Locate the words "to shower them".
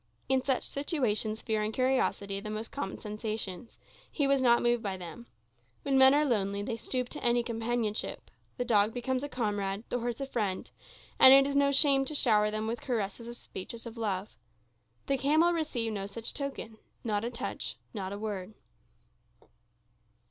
12.05-12.65